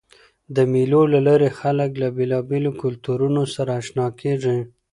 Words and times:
د 0.55 0.57
مېلو 0.71 1.01
له 1.13 1.19
لاري 1.27 1.49
خلک 1.59 1.89
له 2.01 2.07
بېلابېلو 2.17 2.71
کلتورونو 2.81 3.41
سره 3.55 3.71
اشنا 3.81 4.07
کېږي. 4.21 4.57